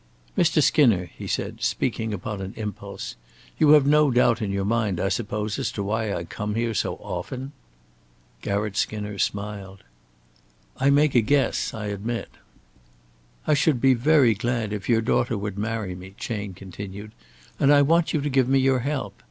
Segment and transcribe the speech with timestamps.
[0.35, 0.63] "Mr.
[0.63, 3.15] Skinner," he said, speaking upon an impulse,
[3.59, 6.73] "you have no doubt in your mind, I suppose, as to why I come here
[6.73, 7.51] so often."
[8.41, 9.83] Garratt Skinner smiled.
[10.77, 12.29] "I make a guess, I admit."
[13.45, 17.11] "I should be very glad if your daughter would marry me," Chayne continued,
[17.59, 19.13] "and I want you to give me your help.